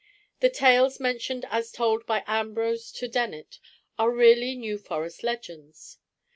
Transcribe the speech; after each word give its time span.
The 0.39 0.49
tales 0.49 0.99
mentioned 0.99 1.45
as 1.51 1.71
told 1.71 2.07
by 2.07 2.23
Ambrose 2.25 2.91
to 2.93 3.07
Dennet 3.07 3.59
are 3.99 4.09
really 4.11 4.55
New 4.55 4.79
Forest 4.79 5.21
legends. 5.21 5.99